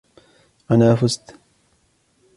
أنا 0.71 0.95
فُزت! 0.95 1.37